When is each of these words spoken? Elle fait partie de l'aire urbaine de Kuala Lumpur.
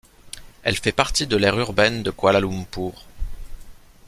Elle 0.63 0.77
fait 0.77 0.91
partie 0.91 1.27
de 1.27 1.37
l'aire 1.37 1.59
urbaine 1.59 2.01
de 2.01 2.09
Kuala 2.09 2.39
Lumpur. 2.39 3.03